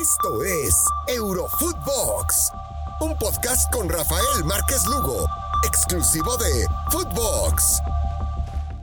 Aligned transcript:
Esto 0.00 0.42
es 0.42 0.84
Eurofootbox, 1.06 2.50
un 3.00 3.16
podcast 3.16 3.72
con 3.72 3.88
Rafael 3.88 4.44
Márquez 4.44 4.84
Lugo, 4.86 5.24
exclusivo 5.64 6.36
de 6.36 6.66
Footbox. 6.90 7.80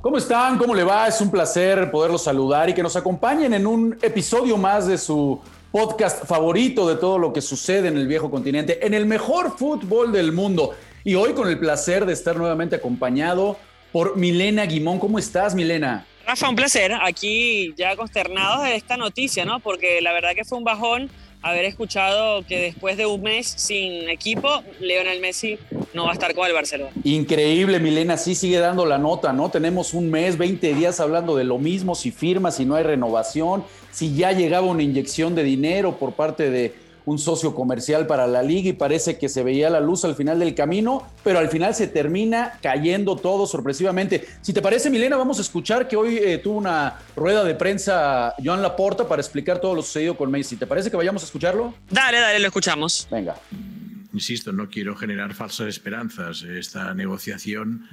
¿Cómo 0.02 0.18
están? 0.18 0.58
¿Cómo 0.58 0.74
le 0.74 0.86
va? 0.86 1.10
Es 1.10 1.20
un 1.20 1.30
placer 1.30 1.92
poderlos 1.92 2.24
saludar 2.24 2.70
y 2.70 2.74
que 2.74 2.82
nos 2.82 2.96
acompañen 2.96 3.54
en 3.54 3.68
un 3.68 3.98
episodio 4.02 4.56
más 4.56 4.88
de 4.88 4.98
su 4.98 5.42
podcast 5.70 6.26
favorito 6.26 6.88
de 6.88 6.96
todo 6.96 7.20
lo 7.20 7.34
que 7.34 7.42
sucede 7.42 7.90
en 7.90 7.98
el 7.98 8.08
viejo 8.08 8.32
continente, 8.32 8.86
en 8.86 8.94
el 8.94 9.06
mejor 9.06 9.58
fútbol 9.58 10.14
del 10.14 10.32
mundo. 10.32 10.72
Y 11.04 11.16
hoy 11.16 11.34
con 11.34 11.50
el 11.50 11.60
placer 11.60 12.06
de 12.06 12.14
estar 12.14 12.38
nuevamente 12.38 12.78
acompañado 12.78 13.58
por 13.92 14.16
Milena 14.16 14.66
Guimón. 14.66 14.98
¿Cómo 14.98 15.20
estás, 15.20 15.56
Milena? 15.56 16.06
Rafa, 16.26 16.50
un 16.50 16.56
placer. 16.56 16.94
Aquí 17.02 17.74
ya 17.78 17.96
consternados 17.96 18.64
de 18.64 18.76
esta 18.76 18.98
noticia, 18.98 19.46
¿no? 19.46 19.60
Porque 19.60 20.02
la 20.02 20.14
verdad 20.14 20.32
que 20.36 20.46
fue 20.46 20.58
un 20.58 20.64
bajón 20.64 21.10
haber 21.42 21.66
escuchado 21.66 22.46
que 22.46 22.60
después 22.60 22.98
de 22.98 23.06
un 23.06 23.22
mes 23.22 23.48
sin 23.48 24.10
equipo, 24.10 24.64
Leonel 24.80 25.20
Messi 25.20 25.58
no 25.94 26.04
va 26.04 26.12
a 26.12 26.14
estar 26.14 26.36
con 26.36 26.46
el 26.48 26.54
Barcelona. 26.54 26.92
Increíble, 27.04 27.80
Milena, 27.80 28.18
sí 28.18 28.36
sigue 28.36 28.60
dando 28.60 28.86
la 28.86 28.98
nota, 28.98 29.34
¿no? 29.34 29.50
Tenemos 29.50 29.94
un 29.94 30.10
mes, 30.12 30.38
20 30.38 30.74
días 30.76 31.00
hablando 31.00 31.36
de 31.36 31.44
lo 31.44 31.58
mismo, 31.58 31.96
si 31.96 32.12
firma, 32.12 32.52
si 32.52 32.66
no 32.66 32.76
hay 32.76 32.84
renovación, 32.84 33.64
si 33.92 34.16
ya 34.16 34.32
llegaba 34.32 34.68
una 34.68 34.84
inyección 34.84 35.34
de 35.34 35.44
dinero 35.44 35.98
por 35.98 36.14
parte 36.14 36.52
de 36.52 36.76
un 37.06 37.18
socio 37.18 37.56
comercial 37.56 38.08
para 38.08 38.28
la 38.28 38.44
liga 38.44 38.70
y 38.70 38.74
parece 38.74 39.18
que 39.18 39.30
se 39.30 39.44
veía 39.44 39.70
la 39.70 39.80
luz 39.80 40.06
al 40.06 40.16
final 40.16 40.40
del 40.40 40.54
camino, 40.56 41.08
pero 41.24 41.40
al 41.40 41.50
final 41.50 41.74
se 41.76 41.88
termina 41.88 42.60
cayendo 42.62 43.16
todo 43.16 43.48
sorpresivamente. 43.48 44.28
Si 44.42 44.54
te 44.54 44.62
parece, 44.62 44.90
Milena, 44.90 45.18
vamos 45.18 45.40
a 45.40 45.42
escuchar 45.42 45.88
que 45.88 45.96
hoy 45.96 46.18
eh, 46.18 46.38
tuvo 46.38 46.58
una 46.58 47.00
rueda 47.16 47.44
de 47.44 47.56
prensa 47.56 48.34
Joan 48.44 48.62
Laporta 48.62 49.08
para 49.08 49.22
explicar 49.22 49.60
todo 49.60 49.76
lo 49.76 49.82
sucedido 49.82 50.16
con 50.16 50.30
Messi. 50.30 50.56
¿Te 50.56 50.68
parece 50.68 50.92
que 50.92 50.98
vayamos 50.98 51.24
a 51.24 51.26
escucharlo? 51.26 51.74
Dale, 51.90 52.20
dale, 52.20 52.40
lo 52.40 52.48
escuchamos. 52.48 53.08
Venga. 53.10 53.36
Insisto, 54.14 54.52
no 54.52 54.70
quiero 54.70 54.96
generar 54.96 55.34
falsas 55.34 55.68
esperanzas. 55.68 56.44
Esta 56.44 56.94
negociación 56.94 57.88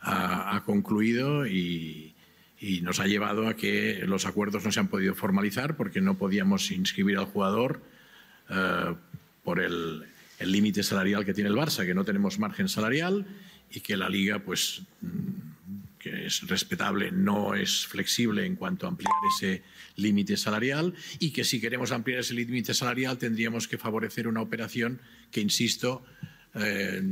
ha, 0.00 0.56
ha 0.56 0.64
concluido 0.64 1.46
y, 1.46 2.14
y 2.60 2.82
nos 2.82 3.00
ha 3.00 3.06
llevado 3.06 3.48
a 3.48 3.54
que 3.54 4.02
los 4.04 4.26
acuerdos 4.26 4.64
no 4.64 4.72
se 4.72 4.80
han 4.80 4.88
podido 4.88 5.14
formalizar 5.14 5.76
porque 5.76 6.00
no 6.00 6.18
podíamos 6.18 6.70
inscribir 6.70 7.16
al 7.16 7.24
jugador 7.24 7.80
eh, 8.50 8.94
por 9.42 9.60
el 9.60 10.04
límite 10.40 10.82
salarial 10.82 11.24
que 11.24 11.34
tiene 11.34 11.50
el 11.50 11.56
Barça, 11.56 11.84
que 11.84 11.94
no 11.94 12.04
tenemos 12.04 12.38
margen 12.38 12.68
salarial 12.68 13.26
y 13.70 13.80
que 13.80 13.96
la 13.96 14.08
liga, 14.08 14.40
pues, 14.40 14.82
mm, 15.00 15.98
que 15.98 16.26
es 16.26 16.46
respetable, 16.48 17.12
no 17.12 17.54
es 17.54 17.86
flexible 17.86 18.46
en 18.46 18.56
cuanto 18.56 18.86
a 18.86 18.88
ampliar 18.88 19.12
ese 19.36 19.62
límite 19.96 20.36
salarial 20.36 20.94
y 21.18 21.30
que 21.30 21.44
si 21.44 21.60
queremos 21.60 21.92
ampliar 21.92 22.20
ese 22.20 22.34
límite 22.34 22.72
salarial 22.72 23.18
tendríamos 23.18 23.68
que 23.68 23.76
favorecer 23.76 24.26
una 24.26 24.40
operación 24.40 25.00
que, 25.30 25.42
insisto, 25.42 26.02
eh, 26.54 27.02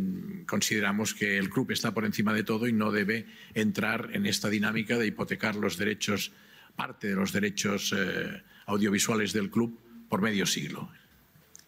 consideramos 0.46 1.12
que 1.12 1.36
el 1.36 1.50
club 1.50 1.70
está 1.70 1.92
por 1.92 2.06
encima 2.06 2.32
de 2.32 2.44
todo 2.44 2.66
y 2.66 2.72
no 2.72 2.90
debe 2.90 3.26
entrar 3.54 4.10
en 4.14 4.26
esta 4.26 4.48
dinámica 4.48 4.96
de 4.96 5.06
hipotecar 5.06 5.54
los 5.54 5.76
derechos, 5.76 6.32
parte 6.74 7.08
de 7.08 7.14
los 7.14 7.32
derechos 7.32 7.94
eh, 7.96 8.42
audiovisuales 8.66 9.34
del 9.34 9.50
club 9.50 9.78
por 10.08 10.22
medio 10.22 10.46
siglo 10.46 10.90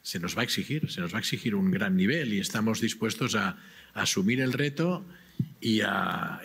se 0.02 0.18
nos 0.18 0.36
va 0.36 0.42
a 0.42 0.44
exigir, 0.44 0.90
se 0.90 1.00
nos 1.00 1.12
va 1.12 1.18
a 1.18 1.20
exigir 1.20 1.54
un 1.54 1.70
gran 1.70 1.96
nivel 1.96 2.32
y 2.32 2.40
estamos 2.40 2.80
dispuestos 2.80 3.34
a, 3.34 3.58
asumir 3.92 4.40
el 4.40 4.52
reto 4.52 5.04
y 5.60 5.80
a, 5.80 6.40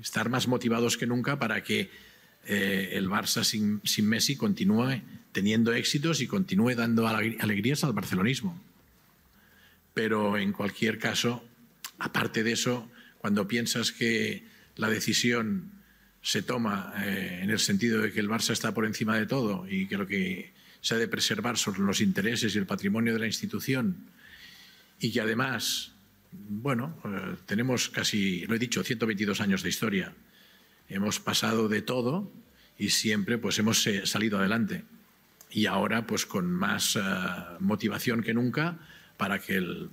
estar 0.00 0.28
más 0.28 0.48
motivados 0.48 0.96
que 0.96 1.06
nunca 1.06 1.38
para 1.38 1.62
que 1.62 1.90
eh, 2.46 2.90
el 2.94 3.08
Barça 3.08 3.44
sin, 3.44 3.80
Messi 4.08 4.36
continúe 4.36 5.02
teniendo 5.30 5.72
éxitos 5.72 6.20
y 6.20 6.26
continúe 6.26 6.74
dando 6.74 7.06
alegrías 7.06 7.84
al 7.84 7.92
barcelonismo. 7.92 8.60
Pero 9.94 10.36
en 10.36 10.52
cualquier 10.52 10.98
caso, 10.98 11.44
aparte 11.98 12.42
de 12.42 12.52
eso, 12.52 12.90
cuando 13.18 13.46
piensas 13.46 13.92
que 13.92 14.44
la 14.76 14.88
decisión 14.88 15.70
se 16.22 16.42
toma 16.42 16.94
eh, 17.04 17.40
en 17.42 17.50
el 17.50 17.60
sentido 17.60 18.02
de 18.02 18.12
que 18.12 18.20
el 18.20 18.28
Barça 18.28 18.50
está 18.50 18.74
por 18.74 18.86
encima 18.86 19.16
de 19.16 19.26
todo 19.26 19.66
y 19.68 19.86
que 19.86 19.96
lo 19.96 20.06
que 20.06 20.52
se 20.82 20.94
ha 20.94 20.98
de 20.98 21.08
preservar 21.08 21.56
sobre 21.56 21.80
los 21.80 22.00
intereses 22.00 22.54
y 22.54 22.58
el 22.58 22.66
patrimonio 22.66 23.14
de 23.14 23.20
la 23.20 23.26
institución 23.26 23.96
y 25.00 25.10
que 25.10 25.20
además, 25.20 25.92
bueno, 26.32 27.00
eh, 27.04 27.36
tenemos 27.46 27.88
casi, 27.88 28.46
lo 28.46 28.56
he 28.56 28.58
dicho, 28.58 28.82
122 28.82 29.40
años 29.40 29.62
de 29.62 29.68
historia. 29.68 30.12
Hemos 30.88 31.18
pasado 31.20 31.68
de 31.68 31.82
todo 31.82 32.30
y 32.78 32.90
siempre 32.90 33.38
pues 33.38 33.58
hemos 33.58 33.86
eh, 33.86 34.06
salido 34.06 34.38
adelante. 34.38 34.84
Y 35.50 35.66
ahora 35.66 36.06
pues 36.06 36.26
con 36.26 36.46
más 36.46 36.96
eh, 36.96 37.00
motivación 37.60 38.22
que 38.22 38.34
nunca 38.34 38.78
para 39.16 39.38
que 39.38 39.56
el 39.56 39.90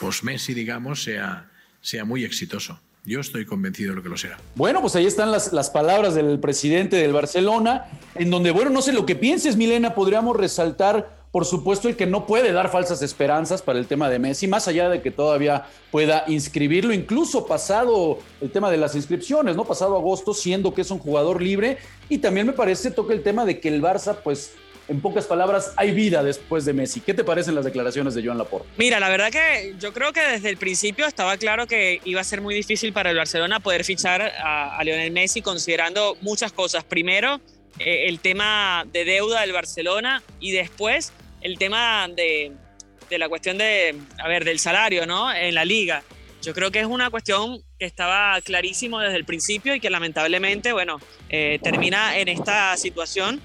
post-Messi, 0.00 0.54
digamos, 0.54 1.02
sea, 1.02 1.50
sea 1.80 2.04
muy 2.04 2.24
exitoso. 2.24 2.80
Yo 3.06 3.20
estoy 3.20 3.44
convencido 3.44 3.90
de 3.90 3.96
lo 3.96 4.02
que 4.02 4.08
lo 4.08 4.16
será. 4.16 4.38
Bueno, 4.54 4.80
pues 4.80 4.96
ahí 4.96 5.04
están 5.04 5.30
las, 5.30 5.52
las, 5.52 5.68
palabras 5.68 6.14
del 6.14 6.40
presidente 6.40 6.96
del 6.96 7.12
Barcelona, 7.12 7.86
en 8.14 8.30
donde, 8.30 8.50
bueno, 8.50 8.70
no 8.70 8.80
sé 8.80 8.94
lo 8.94 9.04
que 9.04 9.14
pienses, 9.14 9.56
Milena, 9.56 9.94
podríamos 9.94 10.34
resaltar, 10.34 11.26
por 11.30 11.44
supuesto, 11.44 11.86
el 11.90 11.96
que 11.96 12.06
no 12.06 12.26
puede 12.26 12.52
dar 12.52 12.70
falsas 12.70 13.02
esperanzas 13.02 13.60
para 13.60 13.78
el 13.78 13.86
tema 13.86 14.08
de 14.08 14.18
Messi, 14.18 14.46
más 14.48 14.68
allá 14.68 14.88
de 14.88 15.02
que 15.02 15.10
todavía 15.10 15.66
pueda 15.90 16.24
inscribirlo, 16.28 16.94
incluso 16.94 17.44
pasado 17.44 18.20
el 18.40 18.50
tema 18.50 18.70
de 18.70 18.78
las 18.78 18.94
inscripciones, 18.94 19.54
¿no? 19.54 19.66
Pasado 19.66 19.96
agosto, 19.96 20.32
siendo 20.32 20.72
que 20.72 20.80
es 20.80 20.90
un 20.90 20.98
jugador 20.98 21.42
libre. 21.42 21.76
Y 22.08 22.18
también 22.18 22.46
me 22.46 22.54
parece 22.54 22.90
toca 22.90 23.12
el 23.12 23.22
tema 23.22 23.44
de 23.44 23.60
que 23.60 23.68
el 23.68 23.82
Barça, 23.82 24.16
pues, 24.24 24.54
en 24.88 25.00
pocas 25.00 25.26
palabras, 25.26 25.72
hay 25.76 25.92
vida 25.92 26.22
después 26.22 26.64
de 26.64 26.72
Messi. 26.72 27.00
¿Qué 27.00 27.14
te 27.14 27.24
parecen 27.24 27.54
las 27.54 27.64
declaraciones 27.64 28.14
de 28.14 28.24
Joan 28.24 28.38
Laporte? 28.38 28.68
Mira, 28.76 29.00
la 29.00 29.08
verdad 29.08 29.30
que 29.30 29.74
yo 29.78 29.92
creo 29.92 30.12
que 30.12 30.20
desde 30.20 30.50
el 30.50 30.56
principio 30.56 31.06
estaba 31.06 31.36
claro 31.36 31.66
que 31.66 32.00
iba 32.04 32.20
a 32.20 32.24
ser 32.24 32.40
muy 32.40 32.54
difícil 32.54 32.92
para 32.92 33.10
el 33.10 33.16
Barcelona 33.16 33.60
poder 33.60 33.84
fichar 33.84 34.22
a, 34.22 34.82
Lionel 34.84 35.12
Messi 35.12 35.40
considerando 35.40 36.16
muchas 36.20 36.52
cosas. 36.52 36.84
Primero, 36.84 37.40
eh, 37.78 38.06
el 38.08 38.20
tema 38.20 38.84
de 38.92 39.04
deuda 39.04 39.40
del 39.40 39.52
Barcelona 39.52 40.22
y 40.38 40.52
después 40.52 41.12
el 41.40 41.58
tema 41.58 42.06
de, 42.08 42.52
de, 43.08 43.18
la 43.18 43.28
cuestión 43.28 43.56
de, 43.56 43.96
a 44.18 44.28
ver, 44.28 44.44
del 44.44 44.58
salario, 44.58 45.06
¿no? 45.06 45.32
En 45.32 45.54
la 45.54 45.64
liga. 45.64 46.02
Yo 46.42 46.52
creo 46.52 46.70
que 46.70 46.80
es 46.80 46.86
una 46.86 47.08
cuestión 47.08 47.62
que 47.78 47.86
estaba 47.86 48.38
clarísimo 48.42 49.00
desde 49.00 49.16
el 49.16 49.24
principio 49.24 49.74
y 49.74 49.80
que 49.80 49.88
lamentablemente, 49.88 50.74
bueno, 50.74 51.00
eh, 51.30 51.58
termina 51.62 52.18
en 52.18 52.28
esta 52.28 52.76
situación 52.76 53.40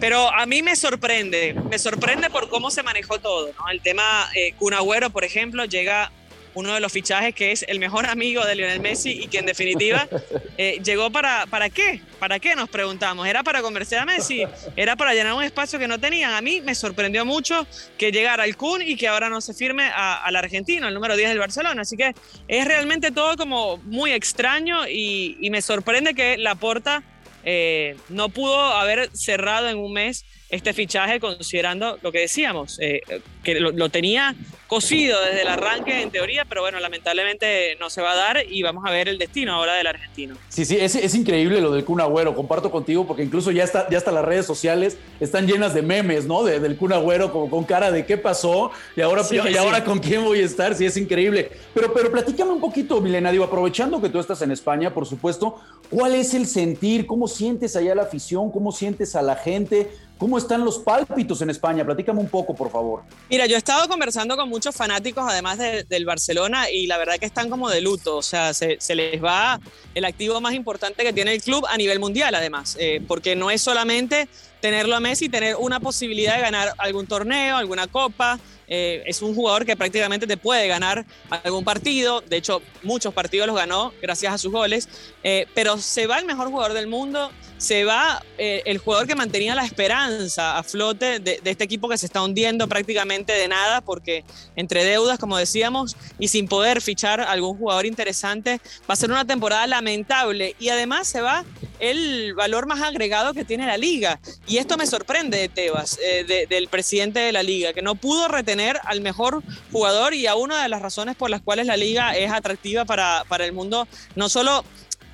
pero 0.00 0.32
a 0.32 0.46
mí 0.46 0.62
me 0.62 0.76
sorprende, 0.76 1.54
me 1.70 1.78
sorprende 1.78 2.30
por 2.30 2.48
cómo 2.48 2.70
se 2.70 2.82
manejó 2.82 3.18
todo. 3.18 3.50
El 3.70 3.80
tema 3.80 4.28
eh, 4.34 4.52
Cunagüero, 4.58 5.10
por 5.10 5.24
ejemplo, 5.24 5.64
llega 5.64 6.12
uno 6.54 6.74
de 6.74 6.80
los 6.80 6.90
fichajes 6.90 7.34
que 7.34 7.52
es 7.52 7.64
el 7.68 7.78
mejor 7.78 8.06
amigo 8.06 8.44
de 8.44 8.56
Lionel 8.56 8.80
Messi 8.80 9.10
y 9.10 9.28
que 9.28 9.38
en 9.38 9.46
definitiva 9.46 10.08
eh, 10.58 10.80
llegó 10.84 11.10
para, 11.10 11.46
¿para 11.46 11.70
qué? 11.70 12.02
¿Para 12.18 12.38
qué? 12.40 12.56
Nos 12.56 12.68
preguntamos. 12.68 13.26
¿Era 13.26 13.42
para 13.42 13.62
convencer 13.62 13.98
a 13.98 14.04
Messi? 14.04 14.44
¿Era 14.76 14.96
para 14.96 15.14
llenar 15.14 15.34
un 15.34 15.44
espacio 15.44 15.78
que 15.78 15.86
no 15.86 16.00
tenían? 16.00 16.32
A 16.32 16.40
mí 16.40 16.60
me 16.60 16.74
sorprendió 16.74 17.24
mucho 17.24 17.66
que 17.96 18.10
llegara 18.10 18.44
el 18.44 18.56
Kun 18.56 18.82
y 18.82 18.96
que 18.96 19.08
ahora 19.08 19.28
no 19.28 19.40
se 19.40 19.54
firme 19.54 19.88
al 19.94 20.34
argentino, 20.36 20.88
el 20.88 20.94
número 20.94 21.16
10 21.16 21.28
del 21.28 21.38
Barcelona. 21.38 21.82
Así 21.82 21.96
que 21.96 22.12
es 22.48 22.64
realmente 22.66 23.12
todo 23.12 23.36
como 23.36 23.76
muy 23.78 24.12
extraño 24.12 24.88
y, 24.88 25.36
y 25.40 25.50
me 25.50 25.62
sorprende 25.62 26.14
que 26.14 26.38
la 26.38 26.56
porta 26.56 27.02
eh, 27.50 27.96
no 28.10 28.28
pudo 28.28 28.58
haber 28.58 29.08
cerrado 29.16 29.70
en 29.70 29.78
un 29.78 29.94
mes 29.94 30.26
este 30.50 30.74
fichaje 30.74 31.18
considerando 31.18 31.98
lo 32.02 32.12
que 32.12 32.20
decíamos, 32.20 32.78
eh, 32.80 33.00
que 33.42 33.58
lo, 33.58 33.88
tenía 33.88 34.34
cosido 34.66 35.18
desde 35.22 35.42
el 35.42 35.48
arranque 35.48 36.02
en 36.02 36.10
teoría, 36.10 36.44
pero 36.46 36.60
bueno, 36.60 36.78
lamentablemente 36.78 37.76
no 37.80 37.88
se 37.88 38.02
va 38.02 38.12
a 38.12 38.16
dar 38.16 38.44
y 38.46 38.62
vamos 38.62 38.84
a 38.86 38.90
ver 38.90 39.08
el 39.08 39.18
destino 39.18 39.54
ahora 39.54 39.74
del 39.74 39.86
argentino. 39.86 40.36
Sí, 40.50 40.66
sí, 40.66 40.76
es, 40.78 40.94
es 40.94 41.14
increíble 41.14 41.62
lo 41.62 41.70
del 41.70 41.84
Kun 41.84 42.02
Agüero, 42.02 42.34
comparto 42.34 42.70
contigo 42.70 43.06
porque 43.06 43.22
incluso 43.22 43.50
ya, 43.50 43.64
está, 43.64 43.88
ya 43.88 43.96
hasta 43.96 44.12
las 44.12 44.24
redes 44.24 44.44
sociales 44.44 44.98
están 45.18 45.46
llenas 45.46 45.72
de 45.72 45.80
memes, 45.80 46.26
¿no? 46.26 46.44
De, 46.44 46.60
del 46.60 46.76
Kun 46.76 46.92
Agüero 46.92 47.32
con 47.32 47.64
cara 47.64 47.90
de 47.90 48.04
qué 48.04 48.18
pasó 48.18 48.70
y 48.94 49.00
ahora, 49.00 49.22
y 49.30 49.56
ahora 49.56 49.84
con 49.84 50.00
quién 50.00 50.22
voy 50.22 50.40
a 50.40 50.44
estar, 50.44 50.74
sí, 50.74 50.84
es 50.84 50.98
increíble. 50.98 51.50
Pero, 51.72 51.94
pero 51.94 52.10
platícame 52.10 52.52
un 52.52 52.60
poquito, 52.60 53.00
Milena, 53.00 53.32
digo, 53.32 53.44
aprovechando 53.44 54.02
que 54.02 54.10
tú 54.10 54.18
estás 54.18 54.42
en 54.42 54.50
España, 54.50 54.92
por 54.92 55.06
supuesto, 55.06 55.58
¿cuál 55.90 56.14
es 56.14 56.34
el 56.34 56.46
sentir? 56.46 57.06
¿Cómo 57.06 57.28
sientes 57.28 57.76
allá 57.76 57.94
la 57.94 58.02
afición? 58.02 58.50
¿Cómo 58.50 58.72
sientes 58.72 59.16
a 59.16 59.22
la 59.22 59.36
gente? 59.36 59.90
¿Cómo 60.18 60.36
están 60.36 60.64
los 60.64 60.80
pálpitos 60.80 61.40
en 61.42 61.50
España? 61.50 61.84
Platícame 61.84 62.18
un 62.18 62.28
poco, 62.28 62.54
por 62.54 62.70
favor. 62.72 63.02
Mira, 63.30 63.46
yo 63.46 63.54
he 63.54 63.58
estado 63.58 63.88
conversando 63.88 64.36
con 64.36 64.48
muchos 64.48 64.74
fanáticos, 64.74 65.24
además 65.28 65.58
del 65.58 66.04
Barcelona, 66.04 66.68
y 66.70 66.88
la 66.88 66.98
verdad 66.98 67.18
que 67.20 67.26
están 67.26 67.48
como 67.48 67.70
de 67.70 67.80
luto. 67.80 68.16
O 68.16 68.22
sea, 68.22 68.52
se, 68.52 68.78
les 68.96 69.22
va 69.22 69.60
el 69.94 70.04
activo 70.04 70.40
más 70.40 70.54
importante 70.54 71.04
que 71.04 71.12
tiene 71.12 71.34
el 71.34 71.42
club 71.42 71.64
a 71.68 71.76
nivel 71.76 72.00
mundial, 72.00 72.34
además, 72.34 72.76
eh, 72.80 73.00
porque 73.06 73.36
no 73.36 73.50
es 73.50 73.62
solamente 73.62 74.28
tenerlo 74.60 74.96
a 74.96 75.00
Messi, 75.00 75.28
tener 75.28 75.56
una 75.56 75.80
posibilidad 75.80 76.36
de 76.36 76.42
ganar 76.42 76.74
algún 76.78 77.06
torneo, 77.06 77.56
alguna 77.56 77.86
copa. 77.86 78.38
Eh, 78.66 79.02
es 79.06 79.22
un 79.22 79.34
jugador 79.34 79.64
que 79.64 79.76
prácticamente 79.76 80.26
te 80.26 80.36
puede 80.36 80.68
ganar 80.68 81.04
algún 81.30 81.64
partido. 81.64 82.20
De 82.20 82.36
hecho, 82.36 82.60
muchos 82.82 83.14
partidos 83.14 83.46
los 83.46 83.56
ganó 83.56 83.92
gracias 84.02 84.34
a 84.34 84.38
sus 84.38 84.52
goles. 84.52 84.88
Eh, 85.22 85.46
pero 85.54 85.78
se 85.78 86.06
va 86.06 86.18
el 86.18 86.26
mejor 86.26 86.48
jugador 86.48 86.74
del 86.74 86.86
mundo 86.86 87.30
se 87.58 87.84
va 87.84 88.24
eh, 88.38 88.62
el 88.64 88.78
jugador 88.78 89.06
que 89.06 89.16
mantenía 89.16 89.54
la 89.54 89.64
esperanza 89.64 90.56
a 90.56 90.62
flote 90.62 91.18
de, 91.18 91.40
este 91.44 91.64
equipo 91.64 91.88
que 91.88 91.98
se 91.98 92.06
está 92.06 92.22
hundiendo 92.22 92.68
prácticamente 92.68 93.32
de 93.32 93.48
nada, 93.48 93.80
porque 93.80 94.24
entre 94.56 94.84
deudas, 94.84 95.18
como 95.18 95.36
decíamos, 95.36 95.96
y 96.18 96.28
sin 96.28 96.46
poder 96.46 96.80
fichar 96.80 97.20
algún 97.20 97.58
jugador 97.58 97.84
interesante, 97.84 98.60
va 98.88 98.94
a 98.94 98.96
ser 98.96 99.10
una 99.10 99.24
temporada 99.24 99.66
lamentable. 99.66 100.54
Y 100.58 100.68
además 100.68 101.08
se 101.08 101.20
va 101.20 101.44
el 101.80 102.34
valor 102.34 102.66
más 102.66 102.82
agregado 102.82 103.34
que 103.34 103.44
tiene 103.44 103.66
la 103.66 103.76
liga. 103.76 104.20
Y 104.46 104.58
esto 104.58 104.76
me 104.76 104.86
sorprende 104.86 105.38
de 105.38 105.48
Tebas, 105.48 105.98
eh, 106.02 106.46
del 106.48 106.68
presidente 106.68 107.20
de 107.20 107.32
la 107.32 107.42
liga, 107.42 107.72
que 107.72 107.82
no 107.82 107.94
pudo 107.94 108.28
retener 108.28 108.78
al 108.84 109.00
mejor 109.00 109.42
jugador 109.72 110.14
y 110.14 110.26
a 110.26 110.34
una 110.34 110.62
de 110.62 110.68
las 110.68 110.82
razones 110.82 111.16
por 111.16 111.30
las 111.30 111.40
cuales 111.40 111.66
la 111.66 111.76
liga 111.76 112.16
es 112.16 112.30
atractiva 112.30 112.84
para, 112.84 113.24
para 113.28 113.44
el 113.44 113.52
mundo, 113.52 113.86
no 114.14 114.28
solo 114.28 114.64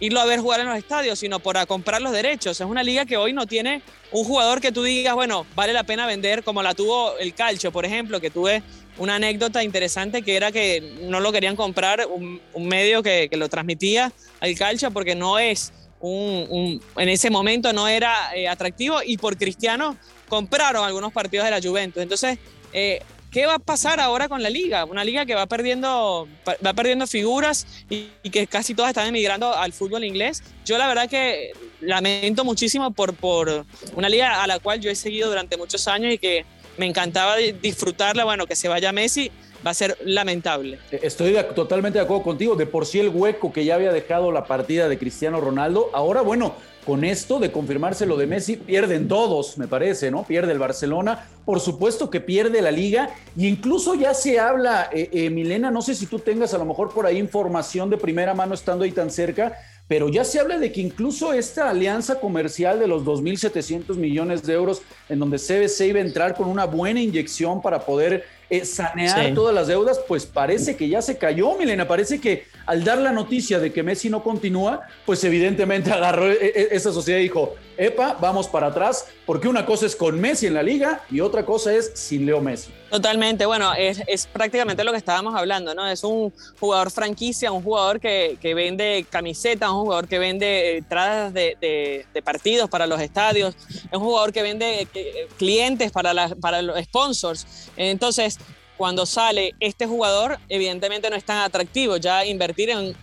irlo 0.00 0.20
a 0.20 0.24
ver 0.24 0.40
jugar 0.40 0.60
en 0.60 0.66
los 0.66 0.76
estadios, 0.76 1.18
sino 1.18 1.40
para 1.40 1.66
comprar 1.66 2.02
los 2.02 2.12
derechos. 2.12 2.60
Es 2.60 2.66
una 2.66 2.82
liga 2.82 3.06
que 3.06 3.16
hoy 3.16 3.32
no 3.32 3.46
tiene 3.46 3.82
un 4.12 4.24
jugador 4.24 4.60
que 4.60 4.72
tú 4.72 4.82
digas, 4.82 5.14
bueno, 5.14 5.46
vale 5.54 5.72
la 5.72 5.84
pena 5.84 6.06
vender, 6.06 6.42
como 6.42 6.62
la 6.62 6.74
tuvo 6.74 7.16
el 7.18 7.34
Calcio, 7.34 7.72
por 7.72 7.84
ejemplo, 7.84 8.20
que 8.20 8.30
tuve 8.30 8.62
una 8.98 9.16
anécdota 9.16 9.64
interesante 9.64 10.22
que 10.22 10.36
era 10.36 10.52
que 10.52 10.98
no 11.02 11.20
lo 11.20 11.32
querían 11.32 11.56
comprar 11.56 12.06
un, 12.06 12.40
medio 12.56 13.02
que, 13.02 13.28
lo 13.32 13.48
transmitía 13.48 14.12
al 14.40 14.54
Calcio 14.56 14.90
porque 14.90 15.14
no 15.14 15.38
es 15.38 15.72
en 16.06 17.08
ese 17.08 17.30
momento 17.30 17.72
no 17.72 17.88
era 17.88 18.34
eh, 18.34 18.48
atractivo 18.48 18.98
y 19.04 19.16
por 19.16 19.36
Cristiano 19.36 19.96
compraron 20.28 20.84
algunos 20.84 21.12
partidos 21.12 21.44
de 21.44 21.50
la 21.50 21.60
Juventus. 21.62 22.02
Entonces, 22.02 22.38
eh, 22.72 23.00
¿Qué 23.34 23.46
va 23.46 23.54
a 23.54 23.58
pasar 23.58 23.98
ahora 23.98 24.28
con 24.28 24.44
la 24.44 24.48
liga? 24.48 24.84
Una 24.84 25.02
liga 25.02 25.26
que 25.26 25.34
va 25.34 25.46
perdiendo, 25.46 26.28
va 26.64 26.72
perdiendo 26.72 27.04
figuras 27.08 27.66
y, 27.90 28.06
que 28.30 28.46
casi 28.46 28.76
todas 28.76 28.90
están 28.90 29.08
emigrando 29.08 29.52
al 29.52 29.72
fútbol 29.72 30.04
inglés. 30.04 30.40
Yo 30.64 30.78
la 30.78 30.86
verdad 30.86 31.08
que 31.08 31.50
lamento 31.80 32.44
muchísimo 32.44 32.92
por, 32.92 33.12
por 33.16 33.66
una 33.96 34.08
liga 34.08 34.40
a 34.40 34.46
la 34.46 34.60
cual 34.60 34.78
yo 34.78 34.88
he 34.88 34.94
seguido 34.94 35.30
durante 35.30 35.56
muchos 35.56 35.88
años 35.88 36.14
y 36.14 36.18
que 36.18 36.44
me 36.78 36.86
encantaba 36.86 37.34
disfrutarla. 37.36 38.22
Bueno, 38.22 38.46
que 38.46 38.54
se 38.54 38.68
vaya 38.68 38.92
Messi 38.92 39.32
va 39.64 39.70
a 39.70 39.74
ser 39.74 39.96
lamentable. 40.04 40.78
Estoy 40.90 41.36
totalmente 41.54 41.98
de 41.98 42.04
acuerdo 42.04 42.22
contigo. 42.22 42.56
De 42.56 42.66
por 42.66 42.86
sí 42.86 43.00
el 43.00 43.08
hueco 43.08 43.52
que 43.52 43.64
ya 43.64 43.74
había 43.74 43.92
dejado 43.92 44.30
la 44.32 44.44
partida 44.44 44.88
de 44.88 44.98
Cristiano 44.98 45.40
Ronaldo, 45.40 45.90
ahora 45.92 46.20
bueno, 46.20 46.54
con 46.84 47.04
esto 47.04 47.38
de 47.38 47.50
confirmarse 47.50 48.06
lo 48.06 48.16
de 48.16 48.26
Messi, 48.26 48.56
pierden 48.56 49.08
todos, 49.08 49.56
me 49.56 49.66
parece, 49.66 50.10
¿no? 50.10 50.24
Pierde 50.24 50.52
el 50.52 50.58
Barcelona, 50.58 51.26
por 51.44 51.60
supuesto 51.60 52.10
que 52.10 52.20
pierde 52.20 52.60
la 52.60 52.70
liga, 52.70 53.10
y 53.36 53.46
incluso 53.46 53.94
ya 53.94 54.12
se 54.12 54.38
habla, 54.38 54.90
eh, 54.92 55.08
eh, 55.12 55.30
Milena, 55.30 55.70
no 55.70 55.80
sé 55.80 55.94
si 55.94 56.06
tú 56.06 56.18
tengas 56.18 56.52
a 56.52 56.58
lo 56.58 56.66
mejor 56.66 56.92
por 56.92 57.06
ahí 57.06 57.18
información 57.18 57.88
de 57.88 57.96
primera 57.96 58.34
mano 58.34 58.54
estando 58.54 58.84
ahí 58.84 58.92
tan 58.92 59.10
cerca, 59.10 59.56
pero 59.88 60.08
ya 60.08 60.24
se 60.24 60.40
habla 60.40 60.58
de 60.58 60.72
que 60.72 60.80
incluso 60.80 61.32
esta 61.32 61.68
alianza 61.68 62.18
comercial 62.20 62.78
de 62.78 62.86
los 62.86 63.04
2.700 63.04 63.96
millones 63.96 64.42
de 64.42 64.54
euros, 64.54 64.82
en 65.08 65.18
donde 65.18 65.38
CBC 65.38 65.88
iba 65.88 65.98
a 65.98 66.02
entrar 66.02 66.34
con 66.34 66.48
una 66.48 66.64
buena 66.64 67.00
inyección 67.00 67.60
para 67.60 67.80
poder 67.80 68.24
eh, 68.58 68.64
sanear 68.64 69.34
todas 69.34 69.54
las 69.54 69.66
deudas, 69.66 70.00
pues 70.06 70.26
parece 70.26 70.76
que 70.76 70.88
ya 70.88 71.02
se 71.02 71.18
cayó, 71.18 71.56
Milena. 71.56 71.86
Parece 71.86 72.20
que 72.20 72.46
al 72.66 72.84
dar 72.84 72.98
la 72.98 73.12
noticia 73.12 73.58
de 73.58 73.72
que 73.72 73.82
Messi 73.82 74.08
no 74.10 74.22
continúa, 74.22 74.82
pues 75.04 75.22
evidentemente 75.24 75.90
agarró 75.92 76.30
e, 76.30 76.38
e, 76.40 76.68
esa 76.72 76.92
sociedad 76.92 77.18
y 77.18 77.24
dijo, 77.24 77.54
epa, 77.76 78.16
vamos 78.20 78.48
para 78.48 78.68
atrás, 78.68 79.06
porque 79.26 79.48
una 79.48 79.66
cosa 79.66 79.86
es 79.86 79.96
con 79.96 80.20
Messi 80.20 80.46
en 80.46 80.54
la 80.54 80.62
liga 80.62 81.02
y 81.10 81.20
otra 81.20 81.44
cosa 81.44 81.74
es 81.74 81.92
sin 81.94 82.26
Leo 82.26 82.40
Messi. 82.40 82.70
Totalmente, 82.90 83.44
bueno, 83.44 83.72
es, 83.74 84.28
prácticamente 84.28 84.84
lo 84.84 84.92
que 84.92 84.98
estábamos 84.98 85.34
hablando, 85.34 85.74
¿no? 85.74 85.88
Es 85.88 86.04
un 86.04 86.32
jugador 86.60 86.92
franquicia, 86.92 87.50
un 87.50 87.62
jugador 87.62 87.98
que, 87.98 88.38
vende 88.54 89.04
camisetas, 89.10 89.68
un 89.70 89.80
jugador 89.80 90.06
que 90.06 90.20
vende 90.20 90.76
entradas 90.76 91.34
de, 91.34 92.06
partidos 92.22 92.70
para 92.70 92.86
los 92.86 93.00
estadios, 93.00 93.56
es 93.68 93.92
un 93.92 94.04
jugador 94.04 94.32
que 94.32 94.42
vende 94.42 94.86
eh, 94.94 95.28
clientes 95.36 95.90
para, 95.90 96.28
para 96.36 96.62
los 96.62 96.80
sponsors. 96.84 97.46
Entonces, 97.76 98.38
cuando 98.76 99.06
sale 99.06 99.54
este 99.60 99.86
jugador, 99.86 100.38
evidentemente 100.48 101.10
no 101.10 101.16
es 101.16 101.24
tan 101.24 101.38
atractivo 101.38 101.96
ya 101.96 102.24
invertir 102.24 102.70
en 102.70 102.96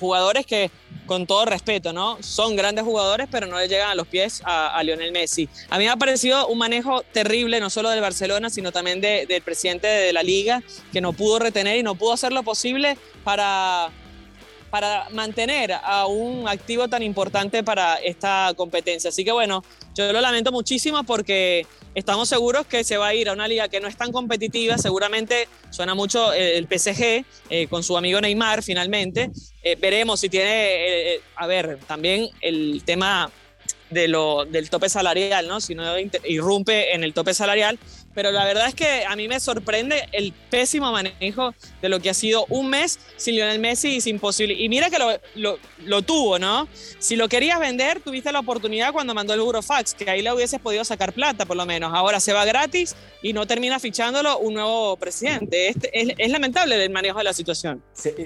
jugadores 0.00 0.44
que, 0.44 0.70
con 1.06 1.26
todo 1.26 1.44
respeto, 1.44 1.92
¿no? 1.92 2.18
Son 2.22 2.56
grandes 2.56 2.84
jugadores, 2.84 3.28
pero 3.30 3.46
no 3.46 3.58
le 3.58 3.68
llegan 3.68 3.90
a 3.90 3.94
los 3.94 4.06
pies 4.08 4.42
a, 4.44 4.82
Lionel 4.82 5.12
Messi. 5.12 5.48
A 5.70 5.78
mí 5.78 5.84
me 5.84 5.90
ha 5.90 5.96
parecido 5.96 6.48
un 6.48 6.58
manejo 6.58 7.02
terrible, 7.02 7.60
no 7.60 7.70
solo 7.70 7.88
del 7.90 8.00
Barcelona, 8.00 8.50
sino 8.50 8.72
también 8.72 9.00
del 9.00 9.42
presidente 9.42 9.86
de 9.86 10.12
la 10.12 10.22
liga, 10.22 10.62
que 10.92 11.00
no 11.00 11.12
pudo 11.12 11.38
retener 11.38 11.76
y 11.78 11.82
no 11.82 11.94
pudo 11.94 12.12
hacer 12.12 12.32
lo 12.32 12.42
posible 12.42 12.98
para 13.22 13.90
para 14.72 15.10
mantener 15.10 15.70
a 15.70 16.06
un 16.06 16.48
activo 16.48 16.88
tan 16.88 17.02
importante 17.02 17.62
para 17.62 17.96
esta 17.96 18.54
competencia. 18.56 19.10
Así 19.10 19.22
que 19.22 19.30
bueno, 19.30 19.62
yo 19.94 20.10
lo 20.14 20.20
lamento 20.22 20.50
muchísimo 20.50 21.04
porque 21.04 21.66
estamos 21.94 22.30
seguros 22.30 22.66
que 22.66 22.82
se 22.82 22.96
va 22.96 23.08
a 23.08 23.14
ir 23.14 23.28
a 23.28 23.34
una 23.34 23.46
liga 23.46 23.68
que 23.68 23.80
no 23.80 23.86
es 23.86 23.98
tan 23.98 24.12
competitiva. 24.12 24.78
Seguramente 24.78 25.46
suena 25.68 25.94
mucho 25.94 26.32
el 26.32 26.66
PSG 26.66 27.22
eh, 27.50 27.66
con 27.68 27.82
su 27.82 27.98
amigo 27.98 28.18
Neymar 28.18 28.62
finalmente. 28.62 29.30
Eh, 29.62 29.76
veremos 29.78 30.20
si 30.20 30.30
tiene, 30.30 31.16
eh, 31.16 31.20
a 31.36 31.46
ver, 31.46 31.78
también 31.86 32.30
el 32.40 32.82
tema 32.86 33.30
de 33.90 34.08
lo, 34.08 34.46
del 34.46 34.70
tope 34.70 34.88
salarial, 34.88 35.48
¿no? 35.48 35.60
Si 35.60 35.74
no 35.74 35.84
irrumpe 36.24 36.94
en 36.94 37.04
el 37.04 37.12
tope 37.12 37.34
salarial. 37.34 37.78
Pero 38.14 38.30
la 38.30 38.44
verdad 38.44 38.68
es 38.68 38.74
que 38.74 39.04
a 39.04 39.16
mí 39.16 39.28
me 39.28 39.40
sorprende 39.40 40.08
el 40.12 40.32
pésimo 40.50 40.92
manejo 40.92 41.54
de 41.80 41.88
lo 41.88 42.00
que 42.00 42.10
ha 42.10 42.14
sido 42.14 42.46
un 42.48 42.68
mes 42.68 42.98
sin 43.16 43.34
Lionel 43.34 43.58
Messi 43.58 43.96
y 43.96 44.00
sin 44.00 44.18
posible. 44.18 44.54
Y 44.54 44.68
mira 44.68 44.90
que 44.90 44.98
lo, 44.98 45.10
lo, 45.34 45.58
lo, 45.84 46.02
tuvo, 46.02 46.38
¿no? 46.38 46.68
Si 46.98 47.16
lo 47.16 47.28
querías 47.28 47.58
vender, 47.58 48.00
tuviste 48.00 48.32
la 48.32 48.40
oportunidad 48.40 48.92
cuando 48.92 49.14
mandó 49.14 49.34
el 49.34 49.40
Eurofax, 49.40 49.94
que 49.94 50.08
ahí 50.10 50.22
le 50.22 50.32
hubieses 50.32 50.60
podido 50.60 50.84
sacar 50.84 51.12
plata, 51.12 51.46
por 51.46 51.56
lo 51.56 51.66
menos. 51.66 51.92
Ahora 51.94 52.20
se 52.20 52.32
va 52.32 52.44
gratis 52.44 52.94
y 53.22 53.32
no 53.32 53.46
termina 53.46 53.78
fichándolo 53.78 54.38
un 54.38 54.54
nuevo 54.54 54.96
presidente. 54.96 55.68
Es, 55.68 55.76
es, 56.18 56.30
lamentable 56.30 56.82
el 56.82 56.90
manejo 56.90 57.18
de 57.18 57.24
la 57.24 57.32
situación. 57.32 57.82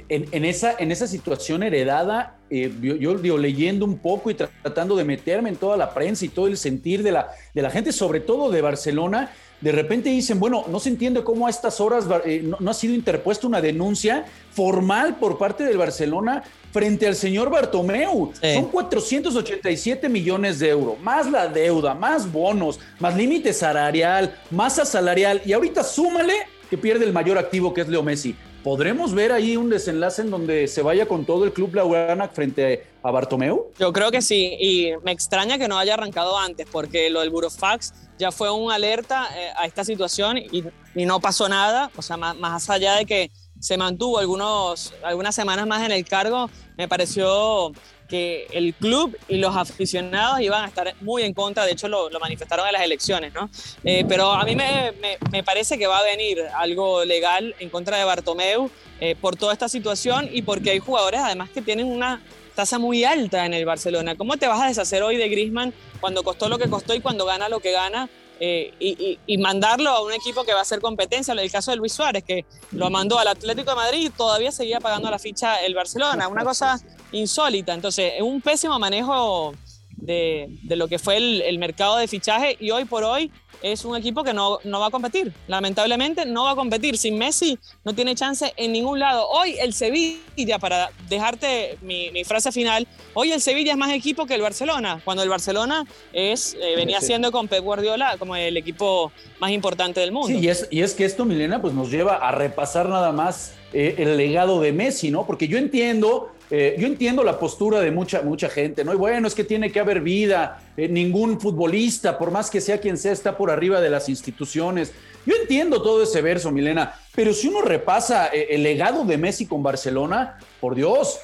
En, 0.08 0.26
en, 0.32 0.44
esa, 0.44 0.76
en 0.78 0.92
esa 0.92 1.06
situación 1.06 1.62
heredada, 1.62 2.38
eh, 2.48 2.72
yo, 2.80 3.18
digo, 3.18 3.38
leyendo 3.38 3.84
un 3.84 3.98
poco 3.98 4.30
y 4.30 4.34
tratando 4.34 4.96
de 4.96 5.04
meterme 5.04 5.48
en 5.48 5.56
toda 5.56 5.76
la 5.76 5.92
prensa 5.92 6.24
y 6.24 6.28
todo 6.28 6.46
el 6.46 6.56
sentir 6.56 7.02
de 7.02 7.12
la, 7.12 7.28
de 7.54 7.62
la 7.62 7.70
gente, 7.70 7.92
sobre 7.92 8.20
todo 8.20 8.50
de 8.50 8.62
Barcelona, 8.62 9.32
de 9.60 9.72
repente 9.72 10.10
dicen, 10.10 10.38
bueno, 10.38 10.64
no 10.68 10.78
se 10.78 10.90
entiende 10.90 11.24
cómo 11.24 11.46
a 11.46 11.50
estas 11.50 11.80
horas 11.80 12.04
eh, 12.24 12.42
no, 12.60 12.70
ha 12.70 12.74
sido 12.74 12.94
interpuesta 12.94 13.46
una 13.46 13.60
denuncia 13.60 14.26
formal 14.52 15.16
por 15.16 15.38
parte 15.38 15.64
del 15.64 15.78
Barcelona 15.78 16.42
frente 16.72 17.06
al 17.06 17.16
señor 17.16 17.50
Bartomeu. 17.50 18.32
Son 18.40 18.64
487 18.66 20.08
millones 20.08 20.58
de 20.58 20.68
euros, 20.68 21.00
más 21.00 21.30
la 21.30 21.48
deuda, 21.48 21.94
más 21.94 22.30
bonos, 22.30 22.78
más 22.98 23.16
límite 23.16 23.52
salarial, 23.52 24.38
masa 24.50 24.84
salarial, 24.84 25.40
y 25.44 25.52
ahorita 25.52 25.82
súmale 25.82 26.34
que 26.68 26.76
pierde 26.76 27.04
el 27.04 27.12
mayor 27.12 27.38
activo 27.38 27.72
que 27.72 27.80
es 27.80 27.88
Leo 27.88 28.02
Messi. 28.02 28.34
¿Podremos 28.66 29.14
ver 29.14 29.30
ahí 29.30 29.56
un 29.56 29.70
desenlace 29.70 30.22
en 30.22 30.30
donde 30.32 30.66
se 30.66 30.82
vaya 30.82 31.06
con 31.06 31.24
todo 31.24 31.44
el 31.44 31.52
club 31.52 31.72
Laurana 31.72 32.26
frente 32.26 32.84
a 33.00 33.12
Bartomeu? 33.12 33.70
Yo 33.78 33.92
creo 33.92 34.10
que 34.10 34.20
sí, 34.20 34.56
y 34.58 34.90
me 35.04 35.12
extraña 35.12 35.56
que 35.56 35.68
no 35.68 35.78
haya 35.78 35.94
arrancado 35.94 36.36
antes, 36.36 36.66
porque 36.72 37.08
lo 37.08 37.20
del 37.20 37.30
Burofax 37.30 37.94
ya 38.18 38.32
fue 38.32 38.50
un 38.50 38.72
alerta 38.72 39.28
eh, 39.36 39.50
a 39.56 39.66
esta 39.66 39.84
situación 39.84 40.38
y, 40.38 40.64
no 40.96 41.20
pasó 41.20 41.48
nada, 41.48 41.92
o 41.94 42.02
sea, 42.02 42.16
más, 42.16 42.68
allá 42.68 42.96
de 42.96 43.06
que 43.06 43.30
se 43.60 43.76
mantuvo 43.76 44.18
algunos, 44.18 44.92
algunas 45.04 45.36
semanas 45.36 45.64
más 45.68 45.86
en 45.86 45.92
el 45.92 46.04
cargo, 46.04 46.50
me 46.76 46.88
pareció 46.88 47.70
que 48.06 48.46
el 48.52 48.74
club 48.74 49.16
y 49.28 49.38
los 49.38 49.56
aficionados 49.56 50.40
iban 50.40 50.64
a 50.64 50.68
estar 50.68 50.94
muy 51.00 51.22
en 51.22 51.34
contra, 51.34 51.64
de 51.64 51.72
hecho 51.72 51.88
lo, 51.88 52.08
manifestaron 52.20 52.66
en 52.66 52.72
las 52.72 52.82
elecciones, 52.82 53.32
¿no? 53.34 53.50
Eh, 53.84 54.04
pero 54.08 54.32
a 54.32 54.44
mí 54.44 54.56
me, 54.56 54.92
me, 55.30 55.42
parece 55.42 55.78
que 55.78 55.86
va 55.86 55.98
a 55.98 56.02
venir 56.02 56.42
algo 56.54 57.04
legal 57.04 57.54
en 57.58 57.68
contra 57.68 57.98
de 57.98 58.04
Bartomeu 58.04 58.70
eh, 59.00 59.14
por 59.20 59.36
toda 59.36 59.52
esta 59.52 59.68
situación 59.68 60.28
y 60.32 60.42
porque 60.42 60.70
hay 60.70 60.78
jugadores 60.78 61.20
además 61.20 61.50
que 61.50 61.62
tienen 61.62 61.86
una 61.86 62.22
tasa 62.54 62.78
muy 62.78 63.04
alta 63.04 63.44
en 63.44 63.54
el 63.54 63.64
Barcelona. 63.64 64.16
¿Cómo 64.16 64.38
te 64.38 64.48
vas 64.48 64.60
a 64.62 64.68
deshacer 64.68 65.02
hoy 65.02 65.16
de 65.16 65.28
Griezmann 65.28 65.74
cuando 66.00 66.24
costó 66.24 66.48
lo 66.48 66.58
que 66.58 66.68
costó 66.68 66.94
y 66.94 67.00
cuando 67.00 67.26
gana 67.26 67.48
lo 67.48 67.60
que 67.60 67.72
gana? 67.72 68.08
Eh, 68.38 69.18
y, 69.26 69.38
mandarlo 69.38 69.90
a 69.90 70.02
un 70.02 70.12
equipo 70.12 70.44
que 70.44 70.52
va 70.52 70.58
a 70.58 70.62
hacer 70.62 70.80
competencia. 70.80 71.32
El 71.34 71.50
caso 71.50 71.70
de 71.70 71.78
Luis 71.78 71.92
Suárez, 71.92 72.22
que 72.24 72.44
lo 72.72 72.90
mandó 72.90 73.18
al 73.18 73.28
Atlético 73.28 73.70
de 73.70 73.76
Madrid 73.76 74.06
y 74.06 74.10
todavía 74.10 74.52
seguía 74.52 74.80
pagando 74.80 75.10
la 75.10 75.18
ficha 75.18 75.56
el 75.64 75.74
Barcelona. 75.74 76.28
Una 76.28 76.44
cosa 76.44 76.80
insólita. 77.12 77.72
Entonces, 77.72 78.14
es 78.16 78.22
un 78.22 78.40
pésimo 78.40 78.78
manejo 78.78 79.54
de, 79.96 80.48
lo 80.68 80.88
que 80.88 80.98
fue 80.98 81.16
el, 81.16 81.58
mercado 81.58 81.96
de 81.96 82.08
fichaje 82.08 82.56
y 82.60 82.70
hoy 82.70 82.84
por 82.84 83.04
hoy 83.04 83.30
es 83.62 83.84
un 83.84 83.96
equipo 83.96 84.22
que 84.22 84.34
no, 84.34 84.58
no, 84.64 84.80
va 84.80 84.88
a 84.88 84.90
competir. 84.90 85.32
Lamentablemente 85.48 86.26
no 86.26 86.44
va 86.44 86.52
a 86.52 86.54
competir. 86.54 86.98
Sin 86.98 87.16
Messi 87.16 87.58
no 87.84 87.94
tiene 87.94 88.14
chance 88.14 88.52
en 88.56 88.72
ningún 88.72 88.98
lado. 88.98 89.26
Hoy 89.28 89.56
el 89.58 89.72
Sevilla, 89.72 90.58
para 90.58 90.90
dejarte 91.08 91.78
mi, 91.80 92.10
frase 92.24 92.52
final, 92.52 92.86
hoy 93.14 93.32
el 93.32 93.40
Sevilla 93.40 93.72
es 93.72 93.78
más 93.78 93.92
equipo 93.92 94.26
que 94.26 94.34
el 94.34 94.42
Barcelona, 94.42 95.00
cuando 95.04 95.22
el 95.22 95.28
Barcelona 95.28 95.86
es, 96.12 96.54
eh, 96.54 96.76
venía 96.76 97.00
siendo 97.00 97.32
con 97.32 97.48
Pep 97.48 97.62
Guardiola 97.62 98.16
como 98.18 98.36
el 98.36 98.56
equipo 98.56 99.10
más 99.40 99.50
importante 99.50 100.00
del 100.00 100.12
mundo. 100.12 100.28
Sí, 100.28 100.44
y 100.44 100.48
es, 100.48 100.68
y 100.70 100.82
es 100.82 100.94
que 100.94 101.04
esto, 101.04 101.24
Milena, 101.24 101.62
pues 101.62 101.72
nos 101.72 101.90
lleva 101.90 102.16
a 102.16 102.32
repasar 102.32 102.88
nada 102.88 103.12
más 103.12 103.54
eh, 103.72 103.96
el 103.98 104.16
legado 104.16 104.60
de 104.60 104.72
Messi, 104.72 105.10
¿no? 105.10 105.26
Porque 105.26 105.48
yo 105.48 105.58
entiendo 105.58 106.35
eh, 106.50 106.76
yo 106.78 106.86
entiendo 106.86 107.24
la 107.24 107.38
postura 107.38 107.80
de 107.80 107.90
mucha, 107.90 108.22
mucha 108.22 108.48
gente, 108.48 108.84
¿no? 108.84 108.92
Y 108.92 108.96
bueno, 108.96 109.26
es 109.26 109.34
que 109.34 109.42
tiene 109.42 109.72
que 109.72 109.80
haber 109.80 110.00
vida, 110.00 110.62
eh, 110.76 110.88
ningún 110.88 111.40
futbolista, 111.40 112.16
por 112.18 112.30
más 112.30 112.50
que 112.50 112.60
sea 112.60 112.78
quien 112.78 112.96
sea, 112.96 113.12
está 113.12 113.36
por 113.36 113.50
arriba 113.50 113.80
de 113.80 113.90
las 113.90 114.08
instituciones. 114.08 114.92
Yo 115.24 115.34
entiendo 115.40 115.82
todo 115.82 116.04
ese 116.04 116.22
verso, 116.22 116.52
Milena, 116.52 116.94
pero 117.14 117.32
si 117.32 117.48
uno 117.48 117.62
repasa 117.62 118.28
eh, 118.28 118.48
el 118.50 118.62
legado 118.62 119.04
de 119.04 119.18
Messi 119.18 119.46
con 119.46 119.62
Barcelona, 119.62 120.38
por 120.60 120.74
Dios, 120.74 121.18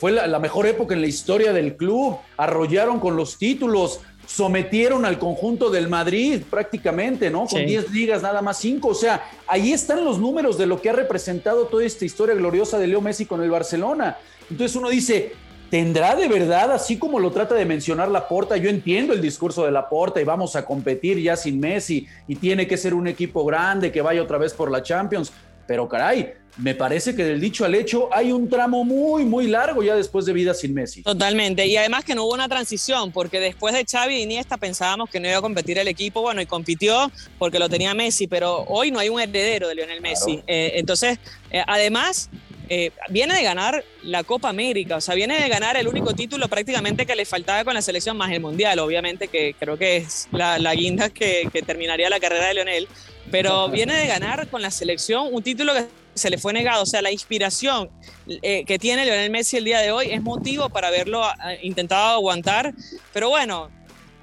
fue 0.00 0.10
la, 0.10 0.40
mejor 0.40 0.66
época 0.66 0.92
en 0.92 1.00
la 1.00 1.06
historia 1.06 1.52
del 1.52 1.76
club, 1.76 2.18
arrollaron 2.36 2.98
con 2.98 3.14
los 3.14 3.38
títulos, 3.38 4.00
sometieron 4.26 5.04
al 5.04 5.18
conjunto 5.18 5.70
del 5.70 5.88
Madrid 5.88 6.42
prácticamente, 6.50 7.30
¿no? 7.30 7.46
Con 7.46 7.64
10 7.64 7.90
ligas, 7.92 8.22
nada 8.22 8.42
más 8.42 8.58
5. 8.58 8.88
O 8.88 8.94
sea, 8.94 9.30
ahí 9.46 9.72
están 9.72 10.04
los 10.04 10.18
números 10.18 10.58
de 10.58 10.66
lo 10.66 10.82
que 10.82 10.90
ha 10.90 10.92
representado 10.92 11.66
toda 11.66 11.84
esta 11.84 12.04
historia 12.04 12.34
gloriosa 12.34 12.78
de 12.78 12.88
Leo 12.88 13.00
Messi 13.00 13.24
con 13.24 13.42
el 13.42 13.50
Barcelona. 13.50 14.18
Entonces 14.50 14.76
uno 14.76 14.88
dice, 14.90 15.32
¿tendrá 15.70 16.14
de 16.14 16.28
verdad, 16.28 16.72
así 16.72 16.98
como 16.98 17.18
lo 17.18 17.30
trata 17.30 17.54
de 17.54 17.64
mencionar 17.64 18.08
la 18.08 18.28
Porta? 18.28 18.56
Yo 18.56 18.68
entiendo 18.68 19.12
el 19.12 19.22
discurso 19.22 19.64
de 19.64 19.70
la 19.70 19.88
Porta 19.88 20.20
y 20.20 20.24
vamos 20.24 20.56
a 20.56 20.64
competir 20.64 21.18
ya 21.20 21.36
sin 21.36 21.58
Messi 21.60 22.06
y 22.26 22.36
tiene 22.36 22.66
que 22.66 22.76
ser 22.76 22.94
un 22.94 23.06
equipo 23.06 23.44
grande 23.44 23.92
que 23.92 24.02
vaya 24.02 24.22
otra 24.22 24.38
vez 24.38 24.52
por 24.52 24.70
la 24.70 24.82
Champions. 24.82 25.32
Pero 25.66 25.88
caray, 25.88 26.32
me 26.58 26.74
parece 26.74 27.14
que 27.14 27.24
del 27.24 27.40
dicho 27.40 27.64
al 27.64 27.74
hecho 27.74 28.08
hay 28.12 28.32
un 28.32 28.48
tramo 28.48 28.84
muy, 28.84 29.24
muy 29.24 29.46
largo 29.46 29.82
ya 29.82 29.94
después 29.94 30.24
de 30.24 30.32
vida 30.32 30.54
sin 30.54 30.72
Messi. 30.72 31.02
Totalmente. 31.02 31.66
Y 31.66 31.76
además 31.76 32.04
que 32.04 32.14
no 32.14 32.24
hubo 32.24 32.34
una 32.34 32.48
transición, 32.48 33.12
porque 33.12 33.40
después 33.40 33.74
de 33.74 33.84
Xavi 33.84 34.16
y 34.16 34.22
Iniesta 34.22 34.56
pensábamos 34.56 35.10
que 35.10 35.20
no 35.20 35.28
iba 35.28 35.38
a 35.38 35.42
competir 35.42 35.78
el 35.78 35.88
equipo, 35.88 36.22
bueno, 36.22 36.40
y 36.40 36.46
compitió 36.46 37.10
porque 37.38 37.58
lo 37.58 37.68
tenía 37.68 37.94
Messi, 37.94 38.26
pero 38.26 38.64
hoy 38.68 38.90
no 38.90 38.98
hay 38.98 39.08
un 39.08 39.20
heredero 39.20 39.68
de 39.68 39.74
Lionel 39.74 40.00
Messi. 40.00 40.42
Eh, 40.46 40.72
entonces, 40.76 41.18
eh, 41.50 41.62
además, 41.66 42.30
eh, 42.68 42.90
viene 43.10 43.34
de 43.34 43.42
ganar 43.44 43.84
la 44.02 44.24
Copa 44.24 44.48
América, 44.48 44.96
o 44.96 45.00
sea, 45.00 45.14
viene 45.14 45.40
de 45.40 45.48
ganar 45.48 45.76
el 45.76 45.86
único 45.86 46.14
título 46.14 46.48
prácticamente 46.48 47.06
que 47.06 47.14
le 47.14 47.24
faltaba 47.24 47.64
con 47.64 47.74
la 47.74 47.82
selección 47.82 48.16
más 48.16 48.32
el 48.32 48.40
Mundial, 48.40 48.80
obviamente 48.80 49.28
que 49.28 49.54
creo 49.58 49.78
que 49.78 49.98
es 49.98 50.26
la, 50.32 50.58
guinda 50.74 51.10
que, 51.10 51.48
terminaría 51.64 52.10
la 52.10 52.18
carrera 52.18 52.46
de 52.46 52.54
Leonel, 52.54 52.88
pero 53.30 53.68
viene 53.68 53.94
de 53.94 54.06
ganar 54.06 54.48
con 54.48 54.62
la 54.62 54.70
selección 54.70 55.28
un 55.32 55.42
título 55.42 55.74
que 55.74 55.86
se 56.14 56.30
le 56.30 56.38
fue 56.38 56.52
negado, 56.52 56.82
o 56.82 56.86
sea, 56.86 57.02
la 57.02 57.12
inspiración 57.12 57.90
eh, 58.26 58.64
que 58.64 58.78
tiene 58.78 59.04
Leonel 59.04 59.30
Messi 59.30 59.58
el 59.58 59.64
día 59.64 59.80
de 59.80 59.92
hoy 59.92 60.08
es 60.10 60.22
motivo 60.22 60.70
para 60.70 60.88
haberlo 60.88 61.22
eh, 61.24 61.58
intentado 61.62 62.14
aguantar, 62.14 62.72
pero 63.12 63.28
bueno, 63.28 63.70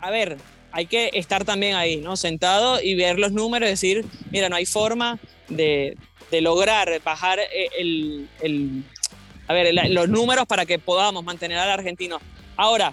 a 0.01 0.09
ver, 0.09 0.37
hay 0.71 0.87
que 0.87 1.11
estar 1.13 1.45
también 1.45 1.75
ahí, 1.75 1.97
¿no? 1.97 2.17
Sentado 2.17 2.81
y 2.81 2.95
ver 2.95 3.19
los 3.19 3.31
números 3.31 3.67
y 3.67 3.71
decir, 3.71 4.05
mira, 4.31 4.49
no 4.49 4.55
hay 4.55 4.65
forma 4.65 5.19
de, 5.47 5.95
de 6.31 6.41
lograr 6.41 6.99
bajar 7.03 7.39
eh, 7.39 7.69
el, 7.77 8.83
a 9.47 9.53
ver, 9.53 9.73
los 9.91 10.09
números 10.09 10.47
para 10.47 10.65
que 10.65 10.79
podamos 10.79 11.23
mantener 11.23 11.59
al 11.59 11.69
argentino. 11.69 12.19
Ahora, 12.55 12.91